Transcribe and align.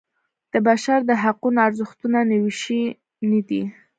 د 0.53 0.55
بشر 0.67 0.99
د 1.09 1.11
حقونو 1.23 1.59
ارزښتونه 1.67 2.19
نوی 2.31 2.53
شی 2.61 2.81
نه 3.29 3.39
دی. 3.47 3.61